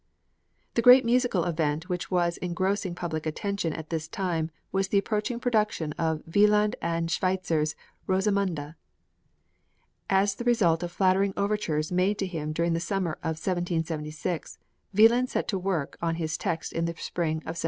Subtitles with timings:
[0.73, 5.39] The great musical event which was engrossing public attention at this time was the approaching
[5.39, 7.75] production of Wieland and Schweitzer's
[8.07, 8.73] "Rosamunde."
[10.09, 14.57] As the result of flattering overtures made to him during the summer of 1776,
[14.91, 17.59] Wieland set to work on his text in the spring of 1777.